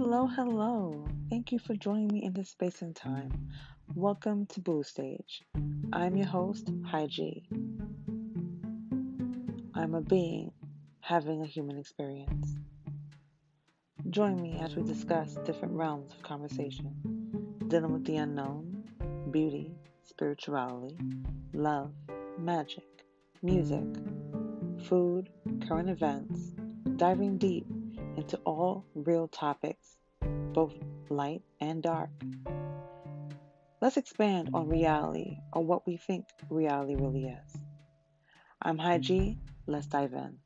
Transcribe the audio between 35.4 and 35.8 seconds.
or